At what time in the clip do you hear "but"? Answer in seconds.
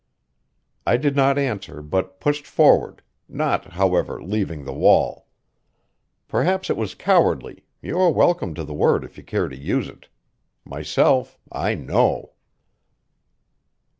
1.83-2.19